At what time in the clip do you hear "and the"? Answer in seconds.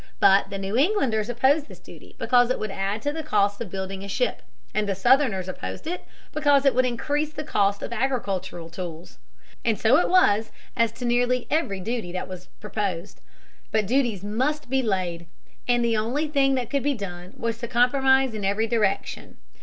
4.73-4.95, 15.67-15.97